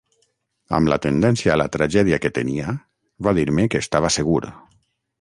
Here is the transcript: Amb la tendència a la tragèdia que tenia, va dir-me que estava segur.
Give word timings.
Amb 0.77 0.89
la 0.91 0.97
tendència 1.03 1.51
a 1.55 1.59
la 1.63 1.69
tragèdia 1.77 2.21
que 2.25 2.33
tenia, 2.39 2.75
va 3.29 3.37
dir-me 3.41 3.71
que 3.75 3.87
estava 3.87 4.15
segur. 4.21 4.43